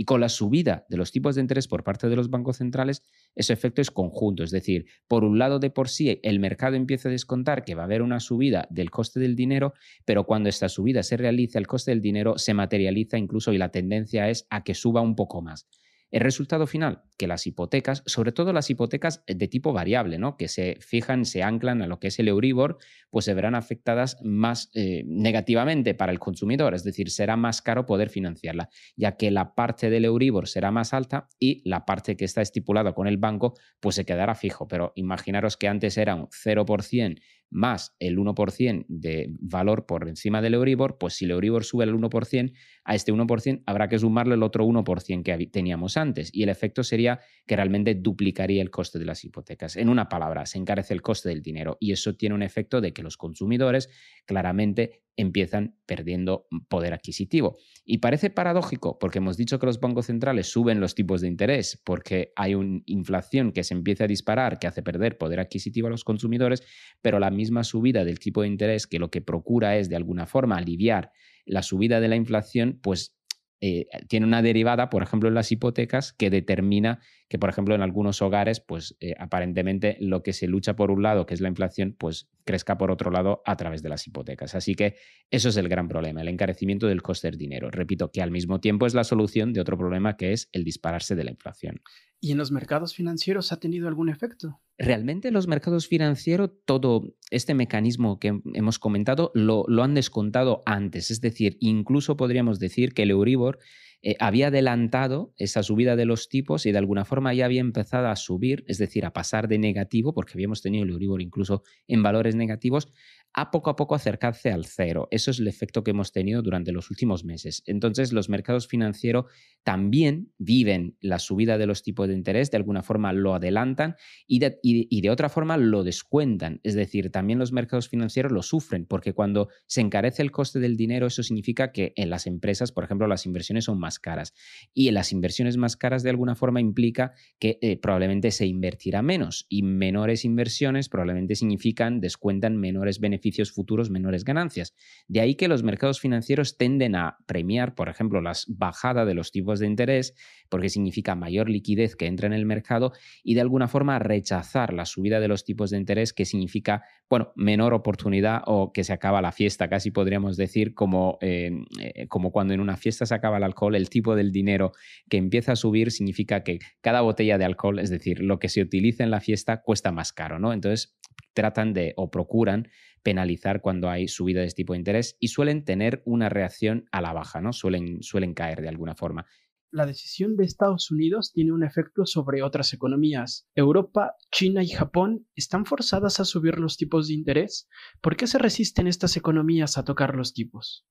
Y 0.00 0.04
con 0.04 0.20
la 0.20 0.28
subida 0.28 0.86
de 0.88 0.96
los 0.96 1.10
tipos 1.10 1.34
de 1.34 1.40
interés 1.40 1.66
por 1.66 1.82
parte 1.82 2.08
de 2.08 2.14
los 2.14 2.30
bancos 2.30 2.58
centrales, 2.58 3.02
ese 3.34 3.52
efecto 3.52 3.82
es 3.82 3.90
conjunto. 3.90 4.44
Es 4.44 4.52
decir, 4.52 4.86
por 5.08 5.24
un 5.24 5.40
lado 5.40 5.58
de 5.58 5.70
por 5.70 5.88
sí 5.88 6.20
el 6.22 6.38
mercado 6.38 6.76
empieza 6.76 7.08
a 7.08 7.10
descontar 7.10 7.64
que 7.64 7.74
va 7.74 7.82
a 7.82 7.86
haber 7.86 8.02
una 8.02 8.20
subida 8.20 8.68
del 8.70 8.92
coste 8.92 9.18
del 9.18 9.34
dinero, 9.34 9.74
pero 10.04 10.22
cuando 10.22 10.50
esta 10.50 10.68
subida 10.68 11.02
se 11.02 11.16
realiza, 11.16 11.58
el 11.58 11.66
coste 11.66 11.90
del 11.90 12.00
dinero 12.00 12.38
se 12.38 12.54
materializa 12.54 13.18
incluso 13.18 13.52
y 13.52 13.58
la 13.58 13.72
tendencia 13.72 14.30
es 14.30 14.46
a 14.50 14.62
que 14.62 14.76
suba 14.76 15.00
un 15.00 15.16
poco 15.16 15.42
más. 15.42 15.66
El 16.10 16.22
resultado 16.22 16.66
final, 16.66 17.02
que 17.18 17.26
las 17.26 17.46
hipotecas, 17.46 18.02
sobre 18.06 18.32
todo 18.32 18.54
las 18.54 18.70
hipotecas 18.70 19.22
de 19.26 19.48
tipo 19.48 19.74
variable, 19.74 20.18
¿no? 20.18 20.38
que 20.38 20.48
se 20.48 20.78
fijan, 20.80 21.26
se 21.26 21.42
anclan 21.42 21.82
a 21.82 21.86
lo 21.86 21.98
que 21.98 22.08
es 22.08 22.18
el 22.18 22.28
Euribor, 22.28 22.78
pues 23.10 23.26
se 23.26 23.34
verán 23.34 23.54
afectadas 23.54 24.16
más 24.22 24.70
eh, 24.74 25.02
negativamente 25.06 25.94
para 25.94 26.10
el 26.10 26.18
consumidor, 26.18 26.74
es 26.74 26.82
decir, 26.82 27.10
será 27.10 27.36
más 27.36 27.60
caro 27.60 27.84
poder 27.84 28.08
financiarla, 28.08 28.70
ya 28.96 29.16
que 29.16 29.30
la 29.30 29.54
parte 29.54 29.90
del 29.90 30.06
Euribor 30.06 30.48
será 30.48 30.70
más 30.70 30.94
alta 30.94 31.28
y 31.38 31.60
la 31.68 31.84
parte 31.84 32.16
que 32.16 32.24
está 32.24 32.40
estipulada 32.40 32.94
con 32.94 33.06
el 33.06 33.18
banco, 33.18 33.54
pues 33.80 33.96
se 33.96 34.06
quedará 34.06 34.34
fijo. 34.34 34.66
Pero 34.66 34.92
imaginaros 34.94 35.58
que 35.58 35.68
antes 35.68 35.98
era 35.98 36.14
un 36.14 36.28
0% 36.28 37.20
más 37.50 37.96
el 37.98 38.18
1% 38.18 38.84
de 38.88 39.28
valor 39.40 39.86
por 39.86 40.08
encima 40.08 40.42
del 40.42 40.54
Euribor, 40.54 40.98
pues 40.98 41.14
si 41.14 41.24
el 41.24 41.32
Euribor 41.32 41.64
sube 41.64 41.84
el 41.84 41.94
1%, 41.94 42.52
a 42.84 42.94
este 42.94 43.12
1% 43.12 43.62
habrá 43.66 43.88
que 43.88 43.98
sumarle 43.98 44.34
el 44.34 44.42
otro 44.42 44.64
1% 44.66 45.22
que 45.22 45.46
teníamos 45.46 45.96
antes. 45.96 46.30
Y 46.32 46.42
el 46.42 46.48
efecto 46.48 46.82
sería 46.82 47.20
que 47.46 47.56
realmente 47.56 47.94
duplicaría 47.94 48.62
el 48.62 48.70
coste 48.70 48.98
de 48.98 49.04
las 49.04 49.24
hipotecas. 49.24 49.76
En 49.76 49.88
una 49.88 50.08
palabra, 50.08 50.46
se 50.46 50.58
encarece 50.58 50.94
el 50.94 51.02
coste 51.02 51.28
del 51.28 51.42
dinero 51.42 51.76
y 51.80 51.92
eso 51.92 52.14
tiene 52.14 52.34
un 52.34 52.42
efecto 52.42 52.80
de 52.80 52.92
que 52.92 53.02
los 53.02 53.16
consumidores 53.16 53.88
claramente 54.26 55.02
empiezan 55.18 55.74
perdiendo 55.84 56.46
poder 56.68 56.94
adquisitivo. 56.94 57.58
Y 57.84 57.98
parece 57.98 58.30
paradójico 58.30 58.98
porque 58.98 59.18
hemos 59.18 59.36
dicho 59.36 59.58
que 59.58 59.66
los 59.66 59.80
bancos 59.80 60.06
centrales 60.06 60.46
suben 60.46 60.80
los 60.80 60.94
tipos 60.94 61.20
de 61.20 61.26
interés 61.26 61.82
porque 61.84 62.32
hay 62.36 62.54
una 62.54 62.80
inflación 62.86 63.52
que 63.52 63.64
se 63.64 63.74
empieza 63.74 64.04
a 64.04 64.06
disparar, 64.06 64.60
que 64.60 64.68
hace 64.68 64.82
perder 64.82 65.18
poder 65.18 65.40
adquisitivo 65.40 65.88
a 65.88 65.90
los 65.90 66.04
consumidores, 66.04 66.62
pero 67.02 67.18
la 67.18 67.30
misma 67.38 67.62
subida 67.62 68.04
del 68.04 68.18
tipo 68.18 68.42
de 68.42 68.48
interés 68.48 68.86
que 68.86 68.98
lo 68.98 69.10
que 69.10 69.22
procura 69.22 69.76
es 69.76 69.88
de 69.88 69.96
alguna 69.96 70.26
forma 70.26 70.56
aliviar 70.56 71.12
la 71.46 71.62
subida 71.62 72.00
de 72.00 72.08
la 72.08 72.16
inflación, 72.16 72.78
pues 72.82 73.14
eh, 73.60 73.86
tiene 74.08 74.26
una 74.26 74.42
derivada, 74.42 74.90
por 74.90 75.02
ejemplo, 75.02 75.28
en 75.28 75.34
las 75.34 75.50
hipotecas, 75.52 76.12
que 76.12 76.30
determina 76.30 77.00
que, 77.28 77.38
por 77.38 77.50
ejemplo, 77.50 77.74
en 77.74 77.82
algunos 77.82 78.22
hogares, 78.22 78.60
pues 78.60 78.96
eh, 79.00 79.14
aparentemente 79.18 79.96
lo 80.00 80.22
que 80.22 80.32
se 80.32 80.46
lucha 80.46 80.76
por 80.76 80.90
un 80.90 81.02
lado, 81.02 81.26
que 81.26 81.34
es 81.34 81.40
la 81.40 81.48
inflación, 81.48 81.94
pues 81.98 82.28
crezca 82.44 82.78
por 82.78 82.90
otro 82.90 83.10
lado 83.10 83.42
a 83.44 83.56
través 83.56 83.82
de 83.82 83.90
las 83.90 84.06
hipotecas. 84.06 84.54
Así 84.54 84.74
que 84.74 84.96
eso 85.30 85.50
es 85.50 85.56
el 85.58 85.68
gran 85.68 85.88
problema, 85.88 86.22
el 86.22 86.28
encarecimiento 86.28 86.86
del 86.86 87.02
coste 87.02 87.28
del 87.28 87.38
dinero. 87.38 87.70
Repito, 87.70 88.10
que 88.10 88.22
al 88.22 88.30
mismo 88.30 88.60
tiempo 88.60 88.86
es 88.86 88.94
la 88.94 89.04
solución 89.04 89.52
de 89.52 89.60
otro 89.60 89.76
problema 89.76 90.16
que 90.16 90.32
es 90.32 90.48
el 90.52 90.64
dispararse 90.64 91.14
de 91.14 91.24
la 91.24 91.30
inflación. 91.30 91.82
¿Y 92.20 92.32
en 92.32 92.38
los 92.38 92.50
mercados 92.50 92.94
financieros 92.94 93.52
ha 93.52 93.60
tenido 93.60 93.86
algún 93.86 94.08
efecto? 94.08 94.60
Realmente 94.76 95.30
los 95.30 95.46
mercados 95.46 95.86
financieros, 95.86 96.50
todo 96.64 97.14
este 97.30 97.54
mecanismo 97.54 98.18
que 98.18 98.40
hemos 98.54 98.78
comentado, 98.78 99.30
lo, 99.34 99.64
lo 99.68 99.84
han 99.84 99.94
descontado 99.94 100.62
antes. 100.66 101.10
Es 101.10 101.20
decir, 101.20 101.58
incluso 101.60 102.16
podríamos 102.16 102.58
decir 102.58 102.92
que 102.92 103.02
el 103.02 103.10
Euribor 103.10 103.58
eh, 104.00 104.16
había 104.20 104.48
adelantado 104.48 105.32
esa 105.36 105.62
subida 105.62 105.96
de 105.96 106.04
los 106.04 106.28
tipos 106.28 106.66
y 106.66 106.72
de 106.72 106.78
alguna 106.78 107.04
forma 107.04 107.34
ya 107.34 107.46
había 107.46 107.60
empezado 107.60 108.08
a 108.08 108.16
subir, 108.16 108.64
es 108.68 108.78
decir, 108.78 109.04
a 109.04 109.12
pasar 109.12 109.48
de 109.48 109.58
negativo, 109.58 110.14
porque 110.14 110.34
habíamos 110.34 110.62
tenido 110.62 110.84
el 110.84 110.90
Euribor 110.90 111.20
incluso 111.20 111.62
en 111.88 112.02
valores 112.02 112.36
negativos, 112.36 112.92
a 113.34 113.50
poco 113.50 113.70
a 113.70 113.76
poco 113.76 113.94
acercarse 113.94 114.50
al 114.50 114.64
cero. 114.64 115.08
Eso 115.10 115.30
es 115.30 115.38
el 115.38 115.48
efecto 115.48 115.84
que 115.84 115.90
hemos 115.90 116.12
tenido 116.12 116.42
durante 116.42 116.72
los 116.72 116.90
últimos 116.90 117.24
meses. 117.24 117.62
Entonces, 117.66 118.12
los 118.12 118.28
mercados 118.28 118.68
financieros 118.68 119.26
también 119.62 120.32
viven 120.38 120.96
la 121.00 121.18
subida 121.18 121.58
de 121.58 121.66
los 121.66 121.82
tipos 121.82 122.08
de 122.08 122.14
interés, 122.14 122.50
de 122.50 122.56
alguna 122.56 122.82
forma 122.82 123.12
lo 123.12 123.34
adelantan 123.34 123.96
y 124.26 124.38
de, 124.38 125.10
otra 125.10 125.28
forma 125.28 125.56
lo 125.56 125.84
descuentan. 125.84 126.60
Es 126.62 126.74
decir, 126.74 127.10
también 127.10 127.38
los 127.38 127.52
mercados 127.52 127.88
financieros 127.88 128.32
lo 128.32 128.42
sufren, 128.42 128.86
porque 128.86 129.12
cuando 129.12 129.48
se 129.66 129.82
encarece 129.82 130.22
el 130.22 130.32
coste 130.32 130.58
del 130.58 130.76
dinero, 130.76 131.06
eso 131.06 131.22
significa 131.22 131.70
que 131.70 131.92
en 131.96 132.10
las 132.10 132.26
empresas, 132.26 132.72
por 132.72 132.84
ejemplo, 132.84 133.06
las 133.06 133.26
inversiones 133.26 133.64
son 133.64 133.78
más 133.78 133.98
caras. 133.98 134.34
Y 134.72 134.88
en 134.88 134.94
las 134.94 135.12
inversiones 135.12 135.56
más 135.56 135.76
caras, 135.76 136.02
de 136.02 136.10
alguna 136.10 136.34
forma, 136.34 136.60
implica 136.60 137.12
que 137.38 137.58
eh, 137.60 137.76
probablemente 137.76 138.30
se 138.30 138.46
invertirá 138.46 139.02
menos. 139.02 139.46
Y 139.48 139.62
menores 139.62 140.24
inversiones 140.24 140.88
probablemente 140.88 141.34
significan, 141.34 142.00
descuentan 142.00 142.56
menores 142.56 143.00
beneficios 143.00 143.17
beneficios 143.18 143.52
futuros, 143.52 143.90
menores 143.90 144.24
ganancias. 144.24 144.74
De 145.08 145.20
ahí 145.20 145.34
que 145.34 145.48
los 145.48 145.62
mercados 145.62 146.00
financieros 146.00 146.56
tenden 146.56 146.94
a 146.94 147.18
premiar, 147.26 147.74
por 147.74 147.88
ejemplo, 147.88 148.20
la 148.20 148.32
bajada 148.46 149.04
de 149.04 149.14
los 149.14 149.32
tipos 149.32 149.58
de 149.58 149.66
interés, 149.66 150.14
porque 150.48 150.68
significa 150.68 151.14
mayor 151.14 151.50
liquidez 151.50 151.96
que 151.96 152.06
entra 152.06 152.26
en 152.26 152.32
el 152.32 152.46
mercado, 152.46 152.92
y 153.24 153.34
de 153.34 153.40
alguna 153.40 153.66
forma 153.66 153.98
rechazar 153.98 154.72
la 154.72 154.84
subida 154.84 155.18
de 155.20 155.28
los 155.28 155.44
tipos 155.44 155.70
de 155.70 155.78
interés, 155.78 156.12
que 156.12 156.24
significa, 156.24 156.84
bueno, 157.10 157.32
menor 157.34 157.74
oportunidad 157.74 158.42
o 158.46 158.72
que 158.72 158.84
se 158.84 158.92
acaba 158.92 159.20
la 159.20 159.32
fiesta, 159.32 159.68
casi 159.68 159.90
podríamos 159.90 160.36
decir, 160.36 160.74
como, 160.74 161.18
eh, 161.20 161.50
eh, 161.80 162.06
como 162.06 162.30
cuando 162.30 162.54
en 162.54 162.60
una 162.60 162.76
fiesta 162.76 163.04
se 163.04 163.14
acaba 163.14 163.38
el 163.38 163.44
alcohol, 163.44 163.74
el 163.74 163.90
tipo 163.90 164.14
del 164.14 164.30
dinero 164.30 164.72
que 165.08 165.16
empieza 165.16 165.52
a 165.52 165.56
subir 165.56 165.90
significa 165.90 166.44
que 166.44 166.60
cada 166.80 167.00
botella 167.00 167.36
de 167.36 167.44
alcohol, 167.44 167.80
es 167.80 167.90
decir, 167.90 168.20
lo 168.20 168.38
que 168.38 168.48
se 168.48 168.62
utiliza 168.62 169.02
en 169.02 169.10
la 169.10 169.20
fiesta, 169.20 169.60
cuesta 169.62 169.90
más 169.90 170.12
caro, 170.12 170.38
¿no? 170.38 170.52
Entonces, 170.52 170.96
tratan 171.34 171.72
de 171.72 171.94
o 171.96 172.10
procuran 172.10 172.68
penalizar 173.08 173.62
cuando 173.62 173.88
hay 173.88 174.06
subida 174.06 174.40
de 174.40 174.48
este 174.48 174.64
tipo 174.64 174.74
de 174.74 174.80
interés 174.80 175.16
y 175.18 175.28
suelen 175.28 175.64
tener 175.64 176.02
una 176.04 176.28
reacción 176.28 176.84
a 176.92 177.00
la 177.00 177.14
baja, 177.14 177.40
¿no? 177.40 177.54
Suelen, 177.54 178.02
suelen 178.02 178.34
caer 178.34 178.60
de 178.60 178.68
alguna 178.68 178.94
forma. 178.94 179.24
la 179.70 179.86
decisión 179.86 180.36
de 180.36 180.44
Estados 180.44 180.90
Unidos 180.90 181.32
tiene 181.32 181.52
un 181.52 181.62
efecto 181.62 182.04
sobre 182.04 182.42
otras 182.42 182.74
economías. 182.74 183.46
Europa, 183.54 184.14
China 184.30 184.62
y 184.62 184.68
Japón 184.68 185.26
están 185.34 185.64
forzadas 185.64 186.20
a 186.20 186.26
subir 186.26 186.58
los 186.58 186.76
tipos 186.76 187.08
de 187.08 187.14
interés. 187.14 187.66
¿Por 188.02 188.16
qué 188.16 188.26
se 188.26 188.38
resisten 188.38 188.86
estas 188.86 189.16
economías 189.16 189.78
a 189.78 189.84
tocar 189.84 190.14
los 190.14 190.34
tipos? 190.34 190.86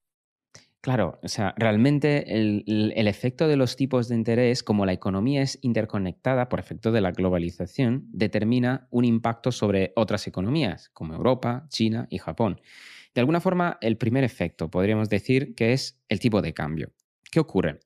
Claro, 0.80 1.18
o 1.24 1.28
sea, 1.28 1.54
realmente 1.56 2.36
el, 2.36 2.92
efecto 2.94 3.48
de 3.48 3.56
los 3.56 3.74
tipos 3.74 4.08
de 4.08 4.14
interés, 4.14 4.62
como 4.62 4.86
la 4.86 4.92
economía 4.92 5.42
es 5.42 5.58
interconectada 5.62 6.48
por 6.48 6.60
efecto 6.60 6.92
de 6.92 7.00
la 7.00 7.10
globalización, 7.10 8.06
determina 8.12 8.86
un 8.90 9.04
impacto 9.04 9.50
sobre 9.50 9.92
otras 9.96 10.28
economías, 10.28 10.88
como 10.90 11.14
Europa, 11.14 11.66
China 11.68 12.06
y 12.10 12.18
Japón. 12.18 12.60
De 13.12 13.20
alguna 13.20 13.40
forma, 13.40 13.78
el 13.80 13.96
primer 13.96 14.22
efecto 14.22 14.70
podríamos 14.70 15.08
decir 15.08 15.56
que 15.56 15.72
es 15.72 16.00
el 16.08 16.20
tipo 16.20 16.42
de 16.42 16.54
cambio. 16.54 16.92
¿Qué 17.30 17.40
ocurre? 17.40 17.80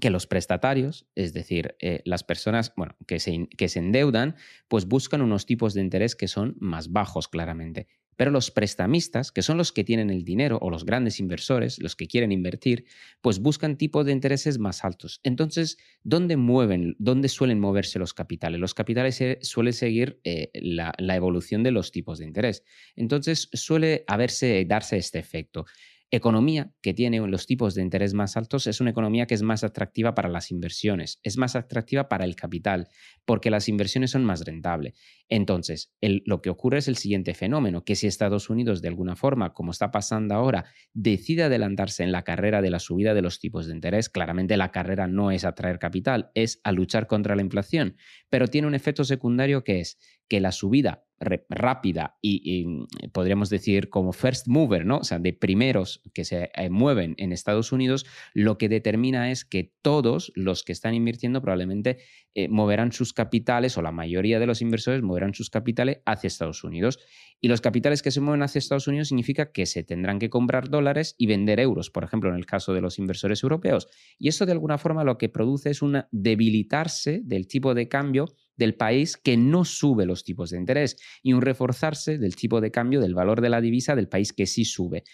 que 0.00 0.10
los 0.10 0.26
prestatarios, 0.26 1.06
es 1.14 1.34
decir, 1.34 1.76
eh, 1.78 2.00
las 2.06 2.24
personas 2.24 2.72
bueno, 2.76 2.96
que, 3.06 3.20
se, 3.20 3.46
que 3.58 3.68
se 3.68 3.78
endeudan, 3.78 4.36
pues 4.68 4.86
buscan 4.86 5.20
unos 5.20 5.44
tipos 5.44 5.74
de 5.74 5.82
interés 5.82 6.16
que 6.16 6.28
son 6.28 6.56
más 6.60 6.92
bajos 6.92 7.28
claramente. 7.28 7.88
Pero 8.22 8.30
los 8.30 8.52
prestamistas, 8.52 9.32
que 9.32 9.42
son 9.42 9.58
los 9.58 9.72
que 9.72 9.82
tienen 9.82 10.08
el 10.08 10.22
dinero 10.22 10.56
o 10.62 10.70
los 10.70 10.84
grandes 10.84 11.18
inversores, 11.18 11.82
los 11.82 11.96
que 11.96 12.06
quieren 12.06 12.30
invertir, 12.30 12.84
pues 13.20 13.40
buscan 13.40 13.76
tipos 13.76 14.06
de 14.06 14.12
intereses 14.12 14.60
más 14.60 14.84
altos. 14.84 15.18
Entonces, 15.24 15.76
¿dónde 16.04 16.36
mueven, 16.36 16.94
dónde 17.00 17.28
suelen 17.28 17.58
moverse 17.58 17.98
los 17.98 18.14
capitales? 18.14 18.60
Los 18.60 18.74
capitales 18.74 19.20
suelen 19.40 19.72
seguir 19.72 20.20
eh, 20.22 20.52
la, 20.54 20.94
evolución 21.16 21.64
de 21.64 21.72
los 21.72 21.90
tipos 21.90 22.20
de 22.20 22.26
interés. 22.26 22.62
Entonces, 22.94 23.48
suele 23.54 24.04
darse 24.06 24.98
este 24.98 25.18
efecto 25.18 25.66
economía 26.12 26.70
que 26.82 26.92
tiene 26.92 27.26
los 27.26 27.46
tipos 27.46 27.74
de 27.74 27.80
interés 27.80 28.12
más 28.12 28.36
altos 28.36 28.66
es 28.66 28.82
una 28.82 28.90
economía 28.90 29.26
que 29.26 29.34
es 29.34 29.42
más 29.42 29.64
atractiva 29.64 30.14
para 30.14 30.28
las 30.28 30.50
inversiones, 30.50 31.18
es 31.22 31.38
más 31.38 31.56
atractiva 31.56 32.08
para 32.10 32.26
el 32.26 32.36
capital, 32.36 32.88
porque 33.24 33.50
las 33.50 33.66
inversiones 33.66 34.10
son 34.10 34.22
más 34.22 34.44
rentables. 34.44 34.94
Entonces, 35.30 35.94
lo 36.00 36.42
que 36.42 36.50
ocurre 36.50 36.78
es 36.78 36.88
el 36.88 36.96
siguiente 36.96 37.32
fenómeno, 37.32 37.82
que 37.82 37.96
si 37.96 38.06
Estados 38.06 38.50
Unidos 38.50 38.82
de 38.82 38.88
alguna 38.88 39.16
forma, 39.16 39.54
como 39.54 39.70
está 39.70 39.90
pasando 39.90 40.34
ahora, 40.34 40.66
decide 40.92 41.44
adelantarse 41.44 42.02
en 42.02 42.12
la 42.12 42.24
carrera 42.24 42.60
de 42.60 42.70
la 42.70 42.78
subida 42.78 43.14
de 43.14 43.22
los 43.22 43.40
tipos 43.40 43.66
de 43.66 43.74
interés, 43.74 44.10
claramente 44.10 44.58
la 44.58 44.70
carrera 44.70 45.08
no 45.08 45.30
es 45.30 45.44
atraer 45.44 45.78
capital, 45.78 46.30
es 46.34 46.60
a 46.62 46.72
luchar 46.72 47.06
contra 47.06 47.36
la 47.36 47.42
inflación, 47.42 47.96
pero 48.28 48.48
tiene 48.48 48.68
un 48.68 48.74
efecto 48.74 49.04
secundario 49.04 49.64
que 49.64 49.80
es 49.80 49.98
que 50.28 50.40
la 50.40 50.52
subida 50.52 51.04
rápida 51.48 52.18
y, 52.20 52.64
mm, 52.66 52.86
podríamos 53.12 53.50
decir 53.50 53.88
como 53.88 54.12
first 54.12 54.48
mover, 54.48 54.84
¿no? 54.84 54.98
O 54.98 55.04
sea, 55.04 55.18
de 55.18 55.32
primeros 55.32 56.02
que 56.14 56.24
se 56.24 56.50
eh, 56.54 56.70
mueven 56.70 57.14
en 57.18 57.32
Estados 57.32 57.72
Unidos, 57.72 58.06
lo 58.34 58.58
que 58.58 58.68
determina 58.68 59.30
es 59.30 59.44
que 59.44 59.72
todos 59.82 60.32
los 60.34 60.62
que 60.62 60.72
están 60.72 60.94
invirtiendo 60.94 61.40
probablemente 61.40 61.98
eh, 62.34 62.48
moverán 62.48 62.92
sus 62.92 63.12
capitales 63.12 63.76
o 63.76 63.82
la 63.82 63.92
mayoría 63.92 64.40
de 64.40 64.46
los 64.46 64.62
inversores 64.62 65.02
moverán 65.02 65.34
sus 65.34 65.50
capitales 65.50 66.00
hacia 66.06 66.28
Estados 66.28 66.64
Unidos. 66.64 66.98
Y 67.40 67.48
los 67.48 67.60
capitales 67.60 68.02
que 68.02 68.10
se 68.10 68.20
mueven 68.20 68.42
hacia 68.42 68.58
Estados 68.60 68.86
Unidos 68.86 69.08
significa 69.08 69.52
que 69.52 69.66
se 69.66 69.82
tendrán 69.82 70.18
que 70.18 70.30
comprar 70.30 70.70
dólares 70.70 71.14
y 71.18 71.26
vender 71.26 71.58
euros, 71.60 71.90
por 71.90 72.04
ejemplo, 72.04 72.30
en 72.30 72.36
el 72.36 72.46
caso 72.46 72.72
de 72.72 72.80
los 72.80 72.98
inversores 72.98 73.42
europeos. 73.42 73.88
Y 74.18 74.28
eso 74.28 74.46
de 74.46 74.52
alguna 74.52 74.78
forma 74.78 75.04
lo 75.04 75.18
que 75.18 75.28
produce 75.28 75.70
es 75.70 75.82
un 75.82 76.04
debilitarse 76.12 77.20
del 77.24 77.48
tipo 77.48 77.74
de 77.74 77.88
cambio 77.88 78.28
del 78.56 78.74
país 78.74 79.16
que 79.16 79.36
no 79.36 79.64
sube 79.64 80.06
los 80.06 80.24
tipos 80.24 80.50
de 80.50 80.58
interés 80.58 80.96
y 81.22 81.32
un 81.32 81.42
reforzarse 81.42 82.18
del 82.18 82.36
tipo 82.36 82.60
de 82.60 82.70
cambio 82.70 83.00
del 83.00 83.14
valor 83.14 83.40
de 83.40 83.48
la 83.48 83.60
divisa 83.60 83.94
del 83.94 84.08
país 84.08 84.32
que 84.32 84.46
sí 84.46 84.64
sube. 84.64 85.04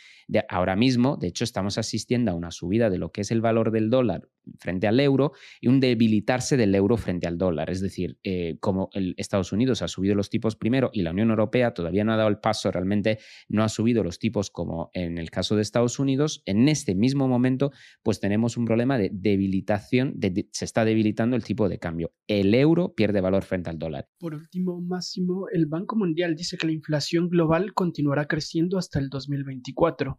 Ahora 0.49 0.76
mismo, 0.76 1.16
de 1.16 1.28
hecho, 1.28 1.45
estamos 1.45 1.78
asistiendo 1.78 2.30
a 2.30 2.35
una 2.35 2.50
subida 2.50 2.90
de 2.90 2.99
lo 2.99 3.12
que 3.12 3.23
es 3.23 3.30
el 3.30 3.40
valor 3.40 3.71
del 3.71 3.88
dólar 3.88 4.28
frente 4.59 4.87
al 4.87 5.00
euro 5.00 5.33
y 5.61 5.68
un 5.68 5.80
debilitarse 5.80 6.57
del 6.57 6.75
euro 6.75 6.97
frente 6.97 7.26
al 7.26 7.38
dólar. 7.38 7.71
Es 7.71 7.80
decir, 7.80 8.18
eh, 8.23 8.57
como 8.61 8.90
el 8.92 9.14
Estados 9.16 9.52
Unidos 9.52 9.80
ha 9.83 9.88
subido 9.88 10.14
los 10.14 10.28
tipos 10.28 10.57
primero 10.57 10.90
y 10.92 11.02
la 11.02 11.12
Unión 11.12 11.30
Europea 11.30 11.73
todavía 11.73 12.04
no 12.04 12.12
ha 12.12 12.16
dado 12.16 12.28
el 12.28 12.38
paso, 12.38 12.71
realmente 12.71 13.18
no 13.49 13.64
ha 13.64 13.68
subido 13.68 14.04
los 14.04 14.18
tipos 14.18 14.50
como 14.50 14.90
en 14.92 15.18
el 15.18 15.30
caso 15.30 15.57
de 15.57 15.62
Estados 15.62 15.99
Unidos, 15.99 16.42
en 16.47 16.68
este 16.68 16.95
mismo 16.95 17.28
momento, 17.28 17.73
pues 18.02 18.21
tenemos 18.21 18.57
un 18.57 18.64
problema 18.64 18.99
de 18.99 19.11
debilitación, 19.12 20.18
se 20.52 20.64
está 20.64 20.85
debilitando 20.85 21.37
el 21.37 21.45
tipo 21.45 21.68
de 21.68 21.78
cambio. 21.78 22.12
El 22.26 22.54
euro 22.54 22.95
pierde 22.95 23.21
valor 23.21 23.27
frente 23.42 23.70
al 23.70 23.78
dólar. 23.78 24.08
Por 24.18 24.35
último, 24.35 24.80
Máximo, 24.80 25.47
el 25.52 25.66
Banco 25.66 25.97
Mundial 25.97 26.35
dice 26.35 26.56
que 26.56 26.66
la 26.66 26.73
inflación 26.73 27.28
global 27.28 27.75
continuará 27.75 28.26
creciendo 28.26 28.78
hasta 28.78 28.99
el 28.99 29.08
2024. 29.08 30.18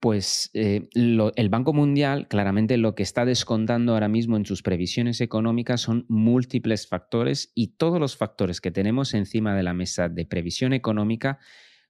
Pues 0.00 0.50
eh, 0.54 0.88
el 0.94 1.48
Banco 1.50 1.74
Mundial 1.74 2.26
claramente 2.26 2.78
lo 2.78 2.94
que 2.94 3.02
está 3.02 3.26
descontando 3.26 3.92
ahora 3.92 4.08
mismo 4.08 4.38
en 4.38 4.46
sus 4.46 4.62
previsiones 4.62 5.20
económicas 5.20 5.82
son 5.82 6.06
múltiples 6.08 6.88
factores 6.88 7.52
y 7.54 7.76
todos 7.76 8.00
los 8.00 8.16
factores 8.16 8.62
que 8.62 8.70
tenemos 8.70 9.12
encima 9.12 9.54
de 9.54 9.62
la 9.62 9.74
mesa 9.74 10.08
de 10.08 10.24
previsión 10.24 10.72
económica 10.72 11.38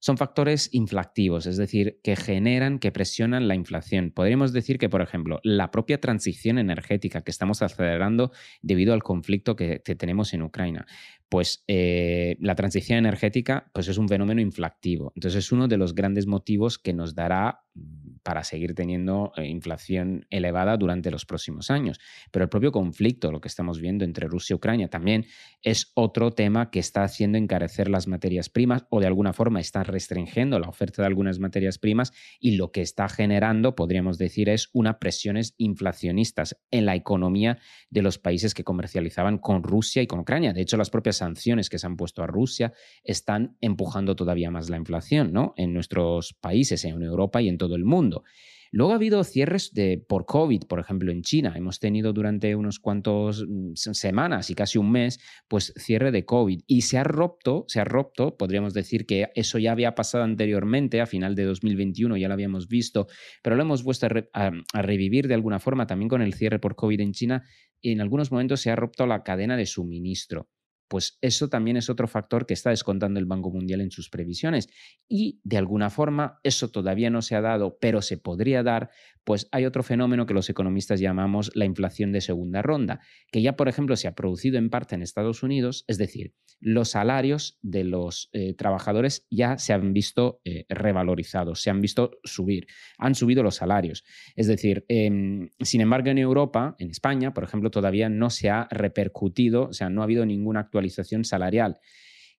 son 0.00 0.16
factores 0.16 0.70
inflativos, 0.72 1.46
es 1.46 1.58
decir, 1.58 2.00
que 2.02 2.16
generan, 2.16 2.78
que 2.78 2.90
presionan 2.90 3.48
la 3.48 3.54
inflación. 3.54 4.10
Podríamos 4.10 4.52
decir 4.52 4.78
que, 4.78 4.88
por 4.88 5.02
ejemplo, 5.02 5.40
la 5.44 5.70
propia 5.70 6.00
transición 6.00 6.58
energética 6.58 7.22
que 7.22 7.30
estamos 7.30 7.62
acelerando 7.62 8.32
debido 8.62 8.94
al 8.94 9.02
conflicto 9.02 9.56
que, 9.56 9.78
tenemos 9.78 10.32
en 10.32 10.42
Ucrania, 10.42 10.86
pues 11.30 11.62
eh, 11.68 12.36
la 12.40 12.56
transición 12.56 12.98
energética 12.98 13.70
pues 13.72 13.86
es 13.86 13.98
un 13.98 14.08
fenómeno 14.08 14.40
inflativo. 14.40 15.12
Entonces 15.14 15.44
es 15.44 15.52
uno 15.52 15.68
de 15.68 15.76
los 15.76 15.94
grandes 15.94 16.26
motivos 16.26 16.76
que 16.76 16.92
nos 16.92 17.14
dará 17.14 17.62
mm, 17.74 18.18
para 18.24 18.42
seguir 18.42 18.74
teniendo 18.74 19.32
eh, 19.36 19.46
inflación 19.46 20.26
elevada 20.28 20.76
durante 20.76 21.10
los 21.12 21.24
próximos 21.24 21.70
años. 21.70 22.00
Pero 22.32 22.42
el 22.42 22.48
propio 22.48 22.72
conflicto, 22.72 23.30
lo 23.30 23.40
que 23.40 23.46
estamos 23.46 23.80
viendo 23.80 24.04
entre 24.04 24.26
Rusia 24.26 24.54
y 24.54 24.56
Ucrania, 24.56 24.88
también 24.88 25.24
es 25.62 25.92
otro 25.94 26.32
tema 26.32 26.70
que 26.70 26.80
está 26.80 27.04
haciendo 27.04 27.38
encarecer 27.38 27.88
las 27.88 28.08
materias 28.08 28.48
primas 28.48 28.84
o 28.90 28.98
de 28.98 29.06
alguna 29.06 29.32
forma 29.32 29.60
está 29.60 29.84
restringiendo 29.84 30.58
la 30.58 30.68
oferta 30.68 31.02
de 31.02 31.06
algunas 31.06 31.38
materias 31.38 31.78
primas 31.78 32.12
y 32.40 32.56
lo 32.56 32.72
que 32.72 32.82
está 32.82 33.08
generando, 33.08 33.76
podríamos 33.76 34.18
decir, 34.18 34.48
es 34.48 34.68
unas 34.72 34.96
presiones 34.96 35.54
inflacionistas 35.58 36.60
en 36.72 36.86
la 36.86 36.96
economía 36.96 37.58
de 37.88 38.02
los 38.02 38.18
países 38.18 38.52
que 38.52 38.64
comercializaban 38.64 39.38
con 39.38 39.62
Rusia 39.62 40.02
y 40.02 40.08
con 40.08 40.18
Ucrania. 40.18 40.52
De 40.52 40.60
hecho, 40.60 40.76
las 40.76 40.90
propias 40.90 41.19
sanciones 41.20 41.70
que 41.70 41.78
se 41.78 41.86
han 41.86 41.96
puesto 41.96 42.22
a 42.22 42.26
Rusia 42.26 42.72
están 43.04 43.56
empujando 43.60 44.16
todavía 44.16 44.50
más 44.50 44.68
la 44.68 44.76
inflación 44.76 45.32
¿no? 45.32 45.54
en 45.56 45.72
nuestros 45.72 46.34
países, 46.34 46.84
en 46.84 47.00
Europa 47.02 47.40
y 47.40 47.48
en 47.48 47.56
todo 47.56 47.76
el 47.76 47.84
mundo. 47.84 48.24
Luego 48.72 48.92
ha 48.92 48.96
habido 48.96 49.24
cierres 49.24 49.72
de, 49.74 49.98
por 49.98 50.26
COVID, 50.26 50.64
por 50.68 50.78
ejemplo, 50.78 51.10
en 51.10 51.22
China. 51.22 51.54
Hemos 51.56 51.80
tenido 51.80 52.12
durante 52.12 52.54
unos 52.54 52.78
cuantos 52.78 53.44
mm, 53.48 53.72
semanas 53.74 54.48
y 54.50 54.54
casi 54.54 54.78
un 54.78 54.92
mes, 54.92 55.18
pues 55.48 55.72
cierre 55.76 56.12
de 56.12 56.24
COVID. 56.24 56.60
Y 56.68 56.82
se 56.82 56.96
ha 56.96 57.04
roto, 57.04 57.64
se 57.66 57.80
ha 57.80 57.84
roto, 57.84 58.36
podríamos 58.36 58.72
decir 58.72 59.06
que 59.06 59.30
eso 59.34 59.58
ya 59.58 59.72
había 59.72 59.96
pasado 59.96 60.22
anteriormente, 60.22 61.00
a 61.00 61.06
final 61.06 61.34
de 61.34 61.44
2021 61.44 62.16
ya 62.16 62.28
lo 62.28 62.34
habíamos 62.34 62.68
visto, 62.68 63.08
pero 63.42 63.56
lo 63.56 63.62
hemos 63.62 63.82
vuelto 63.82 64.06
a 64.32 64.82
revivir 64.82 65.26
de 65.26 65.34
alguna 65.34 65.58
forma 65.58 65.86
también 65.88 66.08
con 66.08 66.22
el 66.22 66.34
cierre 66.34 66.60
por 66.60 66.76
COVID 66.76 67.00
en 67.00 67.12
China. 67.12 67.44
Y 67.80 67.90
en 67.92 68.00
algunos 68.00 68.30
momentos 68.30 68.60
se 68.60 68.70
ha 68.70 68.76
roto 68.76 69.04
la 69.06 69.24
cadena 69.24 69.56
de 69.56 69.66
suministro 69.66 70.48
pues 70.90 71.18
eso 71.20 71.48
también 71.48 71.76
es 71.76 71.88
otro 71.88 72.08
factor 72.08 72.46
que 72.46 72.54
está 72.54 72.70
descontando 72.70 73.20
el 73.20 73.24
Banco 73.24 73.52
Mundial 73.52 73.80
en 73.80 73.92
sus 73.92 74.10
previsiones. 74.10 74.68
Y 75.08 75.40
de 75.44 75.56
alguna 75.56 75.88
forma, 75.88 76.40
eso 76.42 76.68
todavía 76.72 77.10
no 77.10 77.22
se 77.22 77.36
ha 77.36 77.40
dado, 77.40 77.78
pero 77.80 78.02
se 78.02 78.18
podría 78.18 78.64
dar, 78.64 78.90
pues 79.22 79.46
hay 79.52 79.66
otro 79.66 79.84
fenómeno 79.84 80.26
que 80.26 80.34
los 80.34 80.50
economistas 80.50 80.98
llamamos 80.98 81.52
la 81.54 81.64
inflación 81.64 82.10
de 82.10 82.20
segunda 82.20 82.60
ronda, 82.60 82.98
que 83.30 83.40
ya, 83.40 83.54
por 83.54 83.68
ejemplo, 83.68 83.94
se 83.94 84.08
ha 84.08 84.16
producido 84.16 84.58
en 84.58 84.68
parte 84.68 84.96
en 84.96 85.02
Estados 85.02 85.44
Unidos, 85.44 85.84
es 85.86 85.96
decir, 85.96 86.34
los 86.58 86.90
salarios 86.90 87.56
de 87.62 87.84
los 87.84 88.28
eh, 88.32 88.54
trabajadores 88.54 89.28
ya 89.30 89.58
se 89.58 89.72
han 89.72 89.92
visto 89.92 90.40
eh, 90.44 90.66
revalorizados, 90.68 91.62
se 91.62 91.70
han 91.70 91.80
visto 91.80 92.18
subir, 92.24 92.66
han 92.98 93.14
subido 93.14 93.44
los 93.44 93.54
salarios. 93.54 94.02
Es 94.34 94.48
decir, 94.48 94.84
em, 94.88 95.50
sin 95.60 95.82
embargo, 95.82 96.10
en 96.10 96.18
Europa, 96.18 96.74
en 96.80 96.90
España, 96.90 97.32
por 97.32 97.44
ejemplo, 97.44 97.70
todavía 97.70 98.08
no 98.08 98.28
se 98.28 98.50
ha 98.50 98.66
repercutido, 98.72 99.68
o 99.68 99.72
sea, 99.72 99.88
no 99.88 100.00
ha 100.00 100.04
habido 100.04 100.26
ninguna 100.26 100.60
actuación 100.60 100.79
actualización 100.80 101.24
salarial. 101.24 101.78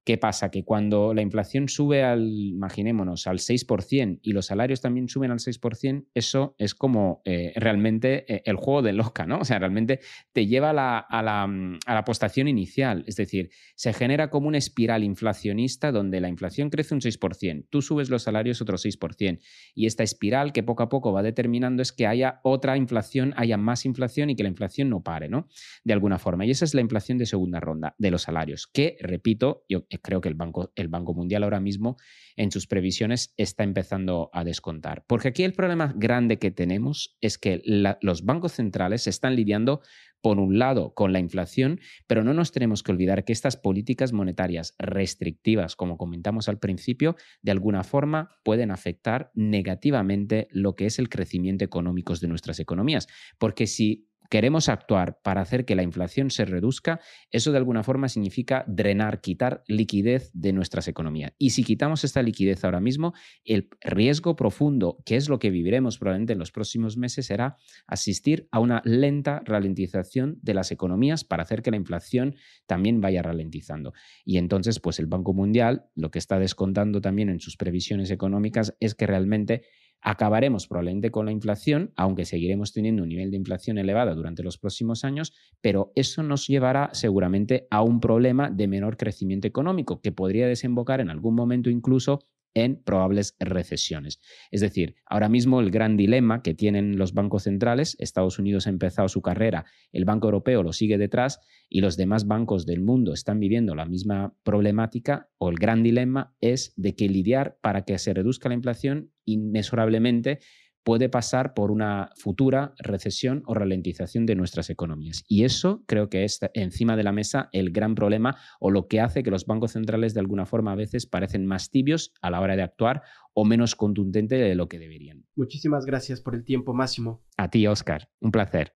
¿Qué 0.04 0.18
pasa? 0.18 0.50
Que 0.50 0.64
cuando 0.64 1.14
la 1.14 1.22
inflación 1.22 1.70
sube 1.70 2.04
al, 2.04 2.28
imaginémonos, 2.28 3.28
al 3.28 3.38
6% 3.38 4.20
y 4.24 4.32
los 4.32 4.48
salarios 4.48 4.82
también 4.82 5.08
suben 5.08 5.30
al 5.30 5.38
6%, 5.38 6.08
eso 6.16 6.56
es 6.58 6.74
como 6.74 7.22
eh, 7.24 7.54
realmente 7.56 8.26
eh, 8.34 8.42
el 8.46 8.56
juego 8.56 8.82
de 8.82 8.94
loca, 8.94 9.28
¿no? 9.28 9.40
O 9.40 9.46
sea, 9.46 9.60
realmente 9.60 10.00
te 10.34 10.48
lleva 10.48 10.72
a 10.72 10.74
la, 10.74 10.98
a, 10.98 11.22
la, 11.22 11.46
mm, 11.46 11.80
a 11.86 11.94
la 11.94 12.00
apostación 12.00 12.48
inicial. 12.48 13.04
Es 13.06 13.16
decir, 13.16 13.52
se 13.76 13.94
genera 13.94 14.32
como 14.32 14.48
una 14.48 14.58
espiral 14.58 15.04
inflacionista 15.04 15.92
donde 15.92 16.20
la 16.20 16.30
inflación 16.30 16.72
crece 16.72 16.96
un 16.96 17.02
6%, 17.02 17.68
tú 17.70 17.84
subes 17.84 18.10
los 18.10 18.24
salarios 18.24 18.60
otro 18.60 18.78
6%. 18.78 19.40
Y 19.76 19.86
esta 19.86 20.02
espiral 20.02 20.52
que 20.52 20.64
poco 20.64 20.82
a 20.82 20.90
poco 20.90 21.14
va 21.14 21.22
determinando 21.22 21.84
es 21.84 21.92
que 21.92 22.08
haya 22.08 22.40
otra 22.44 22.76
inflación, 22.76 23.36
haya 23.38 23.58
más 23.58 23.86
inflación 23.86 24.32
y 24.32 24.36
que 24.36 24.42
la 24.44 24.50
inflación 24.50 24.90
no 24.90 25.04
pare, 25.04 25.30
¿no? 25.30 25.48
De 25.84 25.94
alguna 25.94 26.18
forma. 26.18 26.44
Y 26.46 26.52
esa 26.52 26.66
es 26.66 26.74
la 26.74 26.82
inflación 26.82 27.20
de 27.20 27.28
segunda 27.28 27.60
ronda 27.60 27.96
de 28.00 28.10
los 28.10 28.24
salarios, 28.24 28.66
que, 28.66 28.98
repito, 29.00 29.64
yo 29.70 29.86
creo 30.00 30.22
que 30.22 30.30
el 30.30 30.36
Banco, 30.36 30.72
el 30.76 30.88
Banco 30.88 31.14
Mundial 31.14 31.44
ahora 31.44 31.60
mismo 31.60 31.98
en 32.36 32.52
sus 32.52 32.68
previsiones 32.68 33.34
está 33.38 33.64
empezando 33.64 34.30
a 34.34 34.44
descontar. 34.44 35.04
Porque 35.08 35.30
aquí 35.30 35.44
el 35.44 35.54
problema 35.54 35.94
grande 35.96 36.40
que 36.40 36.52
tenemos 36.52 37.18
es 37.22 37.38
que 37.38 37.62
los 37.66 38.24
bancos 38.24 38.54
centrales 38.54 39.08
están 39.08 39.36
lidiando 39.36 39.82
por 40.22 40.40
un 40.40 40.60
lado, 40.60 40.94
con 40.94 41.14
la 41.14 41.20
inflación, 41.20 41.80
pero 42.08 42.24
no 42.24 42.34
nos 42.34 42.52
tenemos 42.52 42.84
que 42.84 42.92
olvidar 42.92 43.26
que 43.26 43.34
estas 43.34 43.58
políticas 43.58 44.14
monetarias 44.14 44.76
restrictivas, 44.78 45.76
como 45.76 45.98
comentamos 45.98 46.48
al 46.48 46.60
principio, 46.60 47.16
de 47.42 47.52
alguna 47.52 47.84
forma 47.84 48.30
pueden 48.44 48.72
afectar 48.72 49.32
negativamente 49.34 50.48
lo 50.52 50.76
que 50.76 50.86
es 50.86 51.00
el 51.00 51.10
crecimiento 51.10 51.66
económico 51.66 52.14
de 52.16 52.28
nuestras 52.28 52.60
economías. 52.60 53.08
Porque 53.40 53.66
si 53.66 54.11
queremos 54.32 54.70
actuar 54.70 55.20
para 55.22 55.42
hacer 55.42 55.66
que 55.66 55.76
la 55.76 55.84
inflación 55.84 56.32
se 56.32 56.46
reduzca, 56.46 57.02
eso 57.32 57.52
de 57.52 57.58
alguna 57.58 57.84
forma 57.84 58.08
significa 58.08 58.64
drenar, 58.66 59.20
quitar 59.20 59.62
liquidez 59.68 60.32
de 60.34 60.54
nuestras 60.54 60.88
economías. 60.88 61.34
Y 61.38 61.50
si 61.50 61.66
quitamos 61.66 62.06
esta 62.06 62.24
liquidez 62.24 62.64
ahora 62.64 62.80
mismo, 62.80 63.14
el 63.44 63.68
riesgo 63.82 64.38
profundo, 64.38 65.04
que 65.06 65.18
es 65.18 65.28
lo 65.28 65.38
que 65.38 65.50
viviremos 65.50 65.98
probablemente 65.98 66.32
en 66.32 66.40
los 66.40 66.54
próximos 66.54 66.96
meses, 66.96 67.26
será 67.26 67.58
asistir 67.88 68.48
a 68.52 68.62
una 68.62 68.82
lenta 68.86 69.42
ralentización 69.44 70.40
de 70.42 70.54
las 70.54 70.72
economías 70.72 71.26
para 71.26 71.44
hacer 71.44 71.62
que 71.62 71.72
la 71.72 71.78
inflación 71.78 72.36
también 72.68 73.02
vaya 73.02 73.22
ralentizando. 73.22 73.92
Y 74.24 74.38
entonces, 74.38 74.80
pues 74.80 75.00
el 75.00 75.08
Banco 75.08 75.34
Mundial 75.34 75.88
lo 75.94 76.10
que 76.10 76.20
está 76.20 76.40
descontando 76.40 77.02
también 77.02 77.28
en 77.28 77.42
sus 77.42 77.58
previsiones 77.58 78.12
económicas 78.12 78.78
es 78.80 78.96
que 78.96 79.08
realmente 79.08 79.64
Acabaremos 80.02 80.68
probablemente 80.68 81.12
con 81.12 81.26
la 81.26 81.32
inflación, 81.32 81.94
aunque 81.96 82.26
seguiremos 82.26 82.74
teniendo 82.74 83.04
un 83.04 83.10
nivel 83.10 83.30
de 83.30 83.38
inflación 83.38 83.78
elevada 83.78 84.16
durante 84.16 84.42
los 84.44 84.58
próximos 84.58 85.04
años, 85.06 85.34
pero 85.62 85.92
eso 85.96 86.24
nos 86.24 86.48
llevará 86.48 86.90
seguramente 86.94 87.68
a 87.70 87.84
un 87.84 88.00
problema 88.00 88.50
de 88.50 88.68
menor 88.68 88.98
crecimiento 88.98 89.48
económico 89.48 90.02
que 90.02 90.12
podría 90.12 90.48
desembocar 90.48 91.02
en 91.02 91.10
algún 91.10 91.36
momento 91.36 91.70
incluso 91.70 92.26
en 92.54 92.82
probables 92.84 93.36
recesiones. 93.40 94.20
Es 94.52 94.62
decir, 94.62 94.96
ahora 95.06 95.30
mismo 95.30 95.60
el 95.62 95.72
gran 95.72 95.98
dilema 95.98 96.42
que 96.42 96.54
tienen 96.54 96.98
los 96.98 97.14
bancos 97.14 97.44
centrales, 97.44 97.96
Estados 98.00 98.40
Unidos 98.40 98.68
ha 98.68 98.72
empezado 98.72 99.08
su 99.08 99.22
carrera, 99.22 99.66
el 99.92 100.06
Banco 100.06 100.28
Europeo 100.28 100.64
lo 100.64 100.74
sigue 100.74 100.98
detrás 100.98 101.40
y 101.70 101.82
los 101.82 101.98
demás 101.98 102.28
bancos 102.28 102.66
del 102.66 102.82
mundo 102.82 103.14
están 103.14 103.40
viviendo 103.40 103.76
la 103.76 103.86
misma 103.86 104.36
problemática 104.44 105.30
o 105.38 105.50
el 105.50 105.56
gran 105.56 105.84
dilema 105.84 106.36
es 106.42 106.74
de 106.76 106.96
que 106.96 107.08
lidiar 107.08 107.58
para 107.62 107.84
que 107.84 107.98
se 107.98 108.14
reduzca 108.14 108.50
la 108.50 108.56
inflación 108.56 109.12
inexorablemente 109.26 110.40
puede 110.84 111.10
pasar 111.10 111.54
por 111.54 111.72
una 111.72 112.10
futura 112.16 112.74
recesión 112.80 113.44
o 113.46 113.54
ralentización 113.54 114.26
de 114.26 114.36
nuestras 114.36 114.70
economías. 114.70 115.24
Y 115.28 115.44
eso 115.44 115.84
creo 115.86 116.10
que 116.10 116.24
es 116.24 116.40
encima 116.54 116.96
de 116.96 117.04
la 117.04 117.12
mesa 117.12 117.50
el 117.52 117.72
gran 117.72 117.96
problema 117.96 118.38
o 118.60 118.72
lo 118.72 118.88
que 118.88 119.00
hace 119.00 119.24
que 119.24 119.32
los 119.32 119.46
bancos 119.46 119.72
centrales 119.72 120.14
de 120.14 120.20
alguna 120.20 120.46
forma 120.46 120.72
a 120.72 120.76
veces 120.76 121.06
parecen 121.06 121.46
más 121.46 121.70
tibios 121.70 122.14
a 122.22 122.30
la 122.30 122.40
hora 122.42 122.56
de 122.56 122.64
actuar 122.64 123.04
o 123.34 123.46
menos 123.46 123.76
contundentes 123.76 124.40
de 124.40 124.56
lo 124.56 124.68
que 124.68 124.80
deberían. 124.80 125.26
Muchísimas 125.36 125.86
gracias 125.86 126.22
por 126.22 126.36
el 126.36 126.44
tiempo, 126.44 126.74
Máximo. 126.74 127.24
A 127.38 127.50
ti, 127.50 127.68
Oscar. 127.68 128.10
Un 128.20 128.32
placer. 128.32 128.74